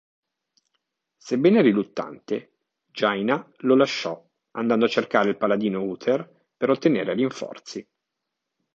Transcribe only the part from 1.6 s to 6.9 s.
riluttante, Jaina lo lasciò andando a cercare il paladino Uther per